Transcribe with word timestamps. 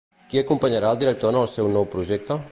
Qui 0.29 0.39
acompanyà 0.43 0.79
el 0.93 0.97
director 1.03 1.33
en 1.33 1.37
el 1.43 1.49
seu 1.53 1.69
nou 1.75 1.85
projecte? 1.97 2.39